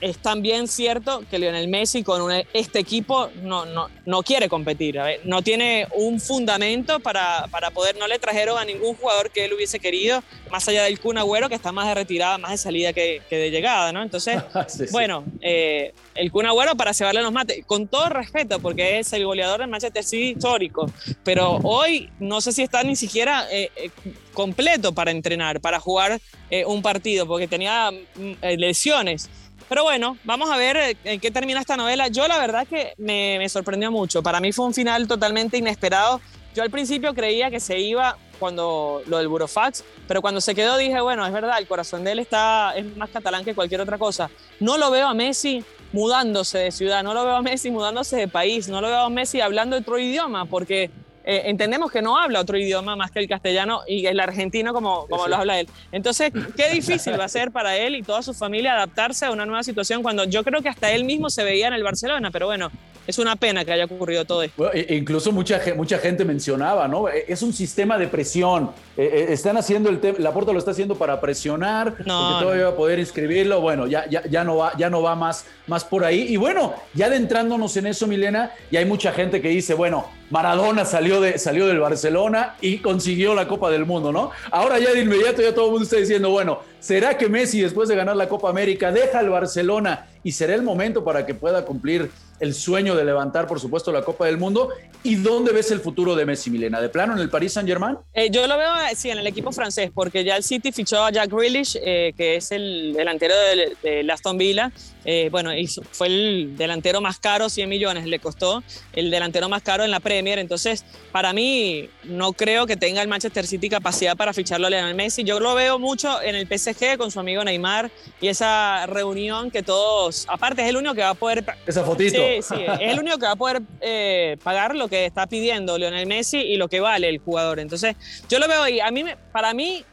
es 0.00 0.18
también 0.18 0.66
cierto 0.66 1.22
que 1.30 1.38
Lionel 1.38 1.68
Messi 1.68 2.02
con 2.02 2.30
este 2.52 2.78
equipo 2.78 3.28
no, 3.42 3.66
no, 3.66 3.88
no 4.06 4.22
quiere 4.22 4.48
competir, 4.48 4.98
no 5.24 5.42
tiene 5.42 5.86
un 5.94 6.20
fundamento 6.20 7.00
para, 7.00 7.46
para, 7.50 7.70
poder, 7.70 7.96
no 7.98 8.06
le 8.08 8.18
trajeron 8.18 8.58
a 8.58 8.64
ningún 8.64 8.94
jugador 8.94 9.30
que 9.30 9.44
él 9.44 9.52
hubiese 9.52 9.78
querido, 9.78 10.22
más 10.50 10.66
allá 10.68 10.84
del 10.84 10.98
Kun 11.00 11.18
Agüero, 11.18 11.48
que 11.48 11.54
está 11.54 11.72
más 11.72 11.86
de 11.88 11.94
retirada, 11.94 12.38
más 12.38 12.52
de 12.52 12.58
salida 12.58 12.92
que, 12.92 13.22
que 13.28 13.36
de 13.36 13.50
llegada, 13.50 13.92
¿no? 13.92 14.02
Entonces, 14.02 14.42
bueno, 14.92 15.24
eh, 15.40 15.92
el 16.14 16.30
Kun 16.32 16.46
Agüero 16.46 16.76
para 16.76 16.94
cebarle 16.94 17.22
los 17.22 17.32
mates, 17.32 17.64
con 17.66 17.86
todo 17.86 18.08
respeto, 18.08 18.58
porque 18.60 18.98
es 18.98 19.12
el 19.12 19.24
goleador 19.24 19.60
del 19.60 19.68
Manchester 19.68 20.02
City 20.02 20.30
histórico, 20.30 20.90
pero 21.24 21.58
hoy 21.62 22.10
no 22.18 22.40
sé 22.40 22.52
si 22.52 22.62
está 22.62 22.82
ni 22.82 22.96
siquiera 22.96 23.46
eh, 23.50 23.70
eh, 23.76 23.90
completo 24.32 24.92
para 24.92 25.10
entrenar, 25.10 25.60
para 25.60 25.78
jugar 25.78 26.20
un 26.66 26.82
partido, 26.82 27.28
porque 27.28 27.46
tenía 27.46 27.92
mm, 27.92 28.32
lesiones. 28.56 29.28
Pero 29.70 29.84
bueno, 29.84 30.18
vamos 30.24 30.50
a 30.50 30.56
ver 30.56 30.76
eh, 30.76 30.96
en 31.04 31.20
qué 31.20 31.30
termina 31.30 31.60
esta 31.60 31.76
novela. 31.76 32.08
Yo 32.08 32.26
la 32.26 32.38
verdad 32.38 32.66
que 32.66 32.94
me, 32.98 33.48
sorprendió 33.48 33.92
mucho. 33.92 34.20
Para 34.20 34.40
mí 34.40 34.50
fue 34.50 34.66
un 34.66 34.74
final 34.74 35.06
totalmente 35.06 35.58
inesperado. 35.58 36.20
Yo 36.56 36.64
al 36.64 36.70
principio 36.70 37.14
creía 37.14 37.52
que 37.52 37.60
se 37.60 37.78
iba 37.78 38.18
cuando 38.40 39.00
lo 39.06 39.18
del 39.18 39.28
Burofax, 39.28 39.84
pero 40.08 40.22
cuando 40.22 40.40
se 40.40 40.56
quedó 40.56 40.76
dije, 40.76 41.00
bueno, 41.00 41.24
es 41.24 41.32
verdad, 41.32 41.56
el 41.56 41.68
corazón 41.68 42.02
de 42.02 42.10
él 42.10 42.18
está, 42.18 42.72
es 42.74 42.96
más 42.96 43.10
catalán 43.10 43.44
que 43.44 43.54
cualquier 43.54 43.80
otra 43.80 43.96
cosa. 43.96 44.28
No 44.58 44.76
lo 44.76 44.90
veo 44.90 45.06
a 45.06 45.14
Messi 45.14 45.64
mudándose 45.92 46.58
de 46.58 46.72
ciudad, 46.72 47.04
no 47.04 47.14
lo 47.14 47.24
veo 47.24 47.36
a 47.36 47.42
Messi 47.42 47.70
mudándose 47.70 48.16
de 48.16 48.26
país, 48.26 48.66
no 48.66 48.80
lo 48.80 48.88
veo 48.88 49.02
a 49.02 49.10
Messi 49.10 49.40
hablando 49.40 49.76
otro 49.76 50.00
idioma, 50.00 50.46
porque 50.46 50.90
eh, 51.24 51.42
entendemos 51.46 51.90
que 51.90 52.02
no 52.02 52.18
habla 52.18 52.40
otro 52.40 52.56
idioma 52.56 52.96
más 52.96 53.10
que 53.10 53.18
el 53.18 53.28
castellano 53.28 53.82
y 53.86 54.06
el 54.06 54.18
argentino 54.20 54.72
como, 54.72 55.06
como 55.08 55.28
lo 55.28 55.36
habla 55.36 55.60
él. 55.60 55.68
Entonces, 55.92 56.32
qué 56.56 56.70
difícil 56.70 57.18
va 57.18 57.24
a 57.24 57.28
ser 57.28 57.50
para 57.50 57.76
él 57.76 57.94
y 57.94 58.02
toda 58.02 58.22
su 58.22 58.34
familia 58.34 58.74
adaptarse 58.74 59.26
a 59.26 59.30
una 59.30 59.46
nueva 59.46 59.62
situación 59.62 60.02
cuando 60.02 60.24
yo 60.24 60.42
creo 60.44 60.62
que 60.62 60.68
hasta 60.68 60.90
él 60.92 61.04
mismo 61.04 61.30
se 61.30 61.44
veía 61.44 61.68
en 61.68 61.74
el 61.74 61.82
Barcelona, 61.82 62.30
pero 62.30 62.46
bueno, 62.46 62.70
es 63.06 63.18
una 63.18 63.36
pena 63.36 63.64
que 63.64 63.72
haya 63.72 63.84
ocurrido 63.84 64.24
todo 64.24 64.42
esto. 64.42 64.70
incluso 64.88 65.32
mucha, 65.32 65.60
mucha 65.76 65.98
gente 65.98 66.24
mencionaba, 66.24 66.88
¿no? 66.88 67.08
E, 67.08 67.24
es 67.28 67.42
un 67.42 67.52
sistema 67.52 67.98
de 67.98 68.08
presión. 68.08 68.70
E, 68.96 69.02
e, 69.02 69.32
están 69.32 69.56
haciendo 69.56 69.90
el 69.90 70.00
tema, 70.00 70.18
la 70.18 70.32
puerta 70.32 70.52
lo 70.52 70.58
está 70.58 70.70
haciendo 70.70 70.96
para 70.96 71.20
presionar, 71.20 71.94
no, 72.04 72.30
porque 72.30 72.44
todavía 72.44 72.64
va 72.64 72.70
a 72.70 72.76
poder 72.76 72.98
inscribirlo. 72.98 73.60
Bueno, 73.60 73.86
ya, 73.86 74.08
ya, 74.08 74.22
ya, 74.28 74.44
no 74.44 74.56
va, 74.56 74.76
ya 74.76 74.90
no 74.90 75.02
va 75.02 75.14
más, 75.14 75.44
más 75.66 75.84
por 75.84 76.04
ahí. 76.04 76.26
Y 76.28 76.36
bueno, 76.36 76.74
ya 76.94 77.06
adentrándonos 77.06 77.76
en 77.76 77.86
eso, 77.86 78.06
Milena, 78.06 78.52
y 78.70 78.76
hay 78.76 78.84
mucha 78.84 79.12
gente 79.12 79.40
que 79.40 79.48
dice, 79.48 79.74
bueno, 79.74 80.06
Maradona 80.30 80.84
salió, 80.84 81.20
de, 81.20 81.38
salió 81.38 81.66
del 81.66 81.80
Barcelona 81.80 82.54
y 82.60 82.78
consiguió 82.78 83.34
la 83.34 83.48
Copa 83.48 83.70
del 83.70 83.84
Mundo, 83.84 84.12
¿no? 84.12 84.30
Ahora 84.50 84.78
ya 84.78 84.92
de 84.92 85.00
inmediato 85.00 85.42
ya 85.42 85.52
todo 85.52 85.66
el 85.66 85.70
mundo 85.72 85.84
está 85.84 85.96
diciendo, 85.96 86.30
bueno, 86.30 86.60
¿será 86.78 87.18
que 87.18 87.28
Messi 87.28 87.60
después 87.60 87.88
de 87.88 87.96
ganar 87.96 88.16
la 88.16 88.28
Copa 88.28 88.48
América 88.48 88.92
deja 88.92 89.20
el 89.20 89.28
Barcelona 89.28 90.06
y 90.22 90.32
será 90.32 90.54
el 90.54 90.62
momento 90.62 91.02
para 91.02 91.26
que 91.26 91.34
pueda 91.34 91.64
cumplir 91.64 92.10
el 92.40 92.54
sueño 92.54 92.96
de 92.96 93.04
levantar, 93.04 93.46
por 93.46 93.60
supuesto, 93.60 93.92
la 93.92 94.02
Copa 94.02 94.26
del 94.26 94.38
Mundo. 94.38 94.70
¿Y 95.02 95.16
dónde 95.16 95.52
ves 95.52 95.70
el 95.70 95.80
futuro 95.80 96.14
de 96.14 96.26
Messi, 96.26 96.50
Milena? 96.50 96.80
¿De 96.80 96.88
plano 96.88 97.12
en 97.14 97.20
el 97.20 97.30
Paris 97.30 97.52
Saint-Germain? 97.52 97.96
Eh, 98.12 98.30
yo 98.30 98.46
lo 98.46 98.58
veo, 98.58 98.70
sí, 98.96 99.10
en 99.10 99.18
el 99.18 99.26
equipo 99.26 99.52
francés, 99.52 99.90
porque 99.94 100.24
ya 100.24 100.36
el 100.36 100.42
City 100.42 100.72
fichó 100.72 101.04
a 101.04 101.10
Jack 101.10 101.30
Grealish, 101.30 101.78
eh, 101.82 102.12
que 102.16 102.36
es 102.36 102.50
el 102.52 102.94
delantero 102.94 103.34
de, 103.82 104.10
Aston 104.10 104.36
Villa. 104.36 104.72
Eh, 105.04 105.28
bueno, 105.30 105.50
fue 105.92 106.06
el 106.08 106.56
delantero 106.56 107.00
más 107.00 107.18
caro, 107.18 107.48
100 107.48 107.68
millones 107.68 108.06
le 108.06 108.18
costó, 108.18 108.62
el 108.92 109.10
delantero 109.10 109.48
más 109.48 109.62
caro 109.62 109.84
en 109.84 109.90
la 109.90 110.00
Premier. 110.00 110.38
Entonces, 110.38 110.84
para 111.12 111.32
mí, 111.32 111.88
no 112.04 112.32
creo 112.32 112.66
que 112.66 112.76
tenga 112.76 113.02
el 113.02 113.08
Manchester 113.08 113.46
City 113.46 113.68
capacidad 113.68 114.16
para 114.16 114.32
ficharlo 114.32 114.66
a 114.66 114.70
Lionel 114.70 114.94
Messi. 114.94 115.24
Yo 115.24 115.40
lo 115.40 115.54
veo 115.54 115.78
mucho 115.78 116.20
en 116.22 116.36
el 116.36 116.46
PSG 116.46 116.96
con 116.98 117.10
su 117.10 117.20
amigo 117.20 117.44
Neymar 117.44 117.90
y 118.20 118.28
esa 118.28 118.86
reunión 118.86 119.50
que 119.50 119.62
todos, 119.62 120.26
aparte 120.28 120.62
es 120.62 120.68
el 120.68 120.76
único 120.76 120.94
que 120.94 121.02
va 121.02 121.10
a 121.10 121.14
poder... 121.14 121.44
Esa 121.66 121.84
fotito. 121.84 122.16
Sí, 122.16 122.42
sí, 122.42 122.62
es 122.80 122.92
el 122.92 122.98
único 122.98 123.18
que 123.18 123.26
va 123.26 123.32
a 123.32 123.36
poder 123.36 123.62
eh, 123.80 124.36
pagar 124.42 124.74
lo 124.74 124.88
que 124.88 125.06
está 125.06 125.26
pidiendo 125.26 125.78
Lionel 125.78 126.06
Messi 126.06 126.38
y 126.38 126.56
lo 126.56 126.68
que 126.68 126.80
vale 126.80 127.08
el 127.08 127.18
jugador. 127.18 127.60
Entonces, 127.60 127.96
yo 128.28 128.38
lo 128.38 128.48
veo 128.48 128.62
ahí. 128.62 128.80
A 128.80 128.90
mí, 128.90 129.04
para 129.32 129.54
mí, 129.54 129.84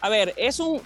a 0.00 0.08
ver, 0.08 0.34
es 0.36 0.60
un, 0.60 0.80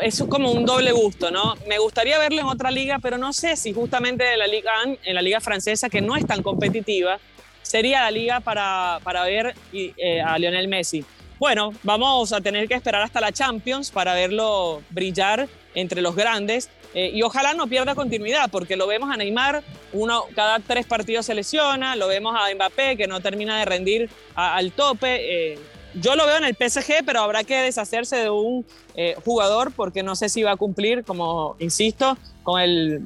es 0.00 0.22
como 0.28 0.50
un 0.50 0.64
doble 0.64 0.92
gusto, 0.92 1.30
¿no? 1.30 1.54
Me 1.66 1.78
gustaría 1.78 2.18
verlo 2.18 2.40
en 2.40 2.46
otra 2.46 2.70
liga, 2.70 2.98
pero 3.00 3.18
no 3.18 3.32
sé 3.32 3.56
si 3.56 3.72
justamente 3.72 4.32
en 4.32 4.38
la 4.38 4.46
liga, 4.46 4.72
en 5.02 5.14
la 5.14 5.22
liga 5.22 5.40
francesa, 5.40 5.88
que 5.88 6.00
no 6.00 6.16
es 6.16 6.26
tan 6.26 6.42
competitiva, 6.42 7.18
sería 7.62 8.02
la 8.02 8.10
liga 8.10 8.40
para, 8.40 9.00
para 9.02 9.24
ver 9.24 9.54
eh, 9.72 10.20
a 10.20 10.38
Lionel 10.38 10.68
Messi. 10.68 11.04
Bueno, 11.38 11.72
vamos 11.82 12.32
a 12.32 12.40
tener 12.40 12.68
que 12.68 12.74
esperar 12.74 13.02
hasta 13.02 13.20
la 13.20 13.32
Champions 13.32 13.90
para 13.90 14.14
verlo 14.14 14.82
brillar 14.90 15.48
entre 15.74 16.00
los 16.00 16.14
grandes 16.14 16.70
eh, 16.94 17.10
y 17.12 17.22
ojalá 17.22 17.54
no 17.54 17.66
pierda 17.66 17.96
continuidad, 17.96 18.48
porque 18.50 18.76
lo 18.76 18.86
vemos 18.86 19.10
a 19.10 19.16
Neymar, 19.16 19.64
uno 19.92 20.24
cada 20.34 20.60
tres 20.60 20.86
partidos 20.86 21.26
se 21.26 21.34
lesiona, 21.34 21.96
lo 21.96 22.06
vemos 22.06 22.36
a 22.38 22.54
Mbappé 22.54 22.96
que 22.96 23.08
no 23.08 23.20
termina 23.20 23.58
de 23.58 23.64
rendir 23.64 24.10
al 24.36 24.70
tope. 24.72 25.52
Eh, 25.52 25.58
yo 26.00 26.16
lo 26.16 26.26
veo 26.26 26.36
en 26.38 26.44
el 26.44 26.54
PSG, 26.54 27.04
pero 27.04 27.20
habrá 27.20 27.44
que 27.44 27.56
deshacerse 27.56 28.16
de 28.16 28.30
un 28.30 28.64
eh, 28.94 29.16
jugador 29.24 29.72
porque 29.72 30.02
no 30.02 30.16
sé 30.16 30.28
si 30.28 30.42
va 30.42 30.52
a 30.52 30.56
cumplir, 30.56 31.04
como 31.04 31.56
insisto, 31.58 32.16
con, 32.42 32.60
el, 32.60 33.02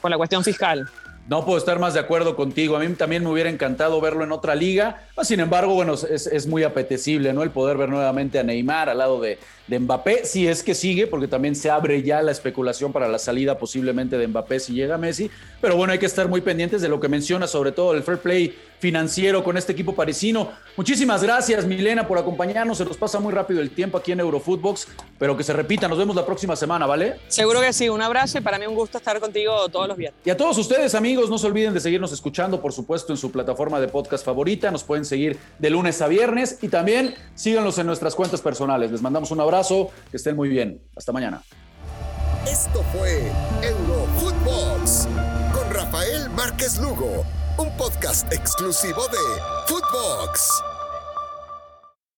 con 0.00 0.10
la 0.10 0.16
cuestión 0.16 0.44
fiscal. 0.44 0.88
No 1.28 1.44
puedo 1.44 1.58
estar 1.58 1.78
más 1.78 1.94
de 1.94 2.00
acuerdo 2.00 2.34
contigo. 2.34 2.76
A 2.76 2.80
mí 2.80 2.88
también 2.94 3.22
me 3.22 3.30
hubiera 3.30 3.48
encantado 3.48 4.00
verlo 4.00 4.24
en 4.24 4.32
otra 4.32 4.54
liga. 4.54 5.06
Sin 5.20 5.40
embargo, 5.40 5.74
bueno, 5.74 5.94
es, 5.94 6.46
muy 6.46 6.64
apetecible, 6.64 7.32
¿no? 7.32 7.42
El 7.42 7.50
poder 7.50 7.76
ver 7.76 7.88
nuevamente 7.88 8.38
a 8.38 8.42
Neymar 8.42 8.88
al 8.88 8.98
lado 8.98 9.20
de, 9.20 9.38
de, 9.68 9.78
Mbappé, 9.78 10.24
si 10.24 10.48
es 10.48 10.62
que 10.62 10.74
sigue, 10.74 11.06
porque 11.06 11.28
también 11.28 11.54
se 11.54 11.70
abre 11.70 12.02
ya 12.02 12.22
la 12.22 12.32
especulación 12.32 12.92
para 12.92 13.06
la 13.08 13.18
salida 13.18 13.58
posiblemente 13.58 14.16
de 14.16 14.26
Mbappé 14.26 14.58
si 14.58 14.72
llega 14.72 14.98
Messi. 14.98 15.30
Pero 15.60 15.76
bueno, 15.76 15.92
hay 15.92 15.98
que 15.98 16.06
estar 16.06 16.28
muy 16.28 16.40
pendientes 16.40 16.80
de 16.80 16.88
lo 16.88 16.98
que 16.98 17.08
menciona, 17.08 17.46
sobre 17.46 17.72
todo 17.72 17.94
el 17.94 18.02
fair 18.02 18.18
play 18.18 18.54
financiero 18.82 19.44
con 19.44 19.56
este 19.56 19.70
equipo 19.70 19.94
parisino. 19.94 20.50
Muchísimas 20.76 21.22
gracias, 21.22 21.64
Milena, 21.64 22.08
por 22.08 22.18
acompañarnos. 22.18 22.78
Se 22.78 22.84
nos 22.84 22.96
pasa 22.96 23.20
muy 23.20 23.32
rápido 23.32 23.60
el 23.60 23.70
tiempo 23.70 23.96
aquí 23.96 24.10
en 24.10 24.18
Eurofootbox, 24.18 24.88
pero 25.20 25.36
que 25.36 25.44
se 25.44 25.52
repita. 25.52 25.86
Nos 25.86 25.98
vemos 25.98 26.16
la 26.16 26.26
próxima 26.26 26.56
semana, 26.56 26.84
¿vale? 26.84 27.20
Seguro 27.28 27.60
que 27.60 27.72
sí. 27.72 27.88
Un 27.88 28.02
abrazo 28.02 28.38
y 28.38 28.40
para 28.40 28.58
mí 28.58 28.66
un 28.66 28.74
gusto 28.74 28.98
estar 28.98 29.20
contigo 29.20 29.68
todos 29.68 29.86
los 29.86 29.96
días. 29.96 30.12
Y 30.24 30.30
a 30.30 30.36
todos 30.36 30.58
ustedes, 30.58 30.96
amigos, 30.96 31.30
no 31.30 31.38
se 31.38 31.46
olviden 31.46 31.72
de 31.72 31.78
seguirnos 31.78 32.12
escuchando, 32.12 32.60
por 32.60 32.72
supuesto, 32.72 33.12
en 33.12 33.18
su 33.18 33.30
plataforma 33.30 33.78
de 33.78 33.86
podcast 33.86 34.24
favorita. 34.24 34.68
Nos 34.72 34.82
pueden 34.82 35.04
seguir 35.12 35.38
de 35.58 35.70
lunes 35.70 36.00
a 36.00 36.08
viernes 36.08 36.58
y 36.62 36.68
también 36.68 37.14
síganos 37.34 37.78
en 37.78 37.86
nuestras 37.86 38.14
cuentas 38.14 38.40
personales. 38.40 38.90
Les 38.90 39.02
mandamos 39.02 39.30
un 39.30 39.40
abrazo, 39.40 39.90
que 40.10 40.16
estén 40.16 40.36
muy 40.36 40.48
bien. 40.48 40.80
Hasta 40.96 41.12
mañana. 41.12 41.42
Esto 42.46 42.82
fue 42.92 43.30
Eurofootbox 43.62 45.08
con 45.52 45.70
Rafael 45.70 46.30
Márquez 46.30 46.78
Lugo 46.80 47.24
un 47.58 47.70
podcast 47.76 48.32
exclusivo 48.32 49.06
de 49.08 49.18
Footbox. 49.66 50.71